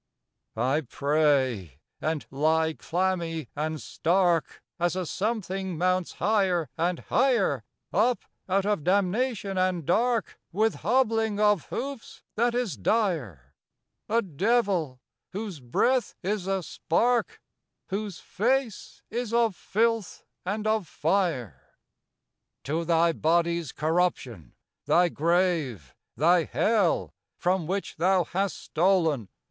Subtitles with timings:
[0.57, 8.25] I pray and lie clammy and stark, As a something mounts higher and higher, Up,
[8.49, 13.53] out of damnation and dark, With hobbling of hoofs that is dire;
[14.09, 14.99] A devil,
[15.33, 17.39] whose breath is a spark,
[17.89, 21.77] Whose face is of filth and of fire.
[22.63, 24.55] "To thy body's corruption!
[24.87, 25.93] thy grave!
[26.17, 27.13] Thy hell!
[27.37, 29.29] from which thou hast stolen!"